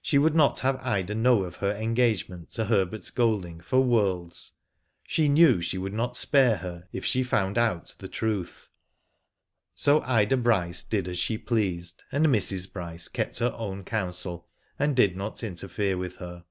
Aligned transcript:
She 0.00 0.16
would 0.16 0.36
not 0.36 0.60
have 0.60 0.76
Ida 0.76 1.16
know 1.16 1.42
of 1.42 1.56
her 1.56 1.72
engage 1.74 2.28
ment 2.28 2.50
to 2.50 2.66
Herbert 2.66 3.10
Golding 3.16 3.58
for 3.60 3.80
worlds. 3.80 4.52
She 5.08 5.28
knew 5.28 5.60
she 5.60 5.76
would 5.76 5.92
not 5.92 6.16
spare 6.16 6.58
her 6.58 6.86
if 6.92 7.04
she 7.04 7.24
found 7.24 7.58
out 7.58 7.92
the 7.98 8.06
truth. 8.06 8.70
Digitized 9.74 9.80
byGoogk 9.80 9.94
192 9.94 9.96
IV//0 9.96 9.98
DID 9.98 10.04
ITf 10.04 10.06
So 10.06 10.10
Ida 10.12 10.36
Bryce 10.36 10.82
did 10.84 11.08
as 11.08 11.18
she 11.18 11.36
pleased, 11.38 12.04
and 12.12 12.26
Mrs. 12.26 12.72
Bryce 12.72 13.08
kept 13.08 13.38
her 13.40 13.54
own 13.58 13.82
counsel, 13.82 14.46
and 14.78 14.94
did 14.94 15.16
not 15.16 15.42
inter 15.42 15.66
fere 15.66 15.98
with 15.98 16.18
her. 16.18 16.44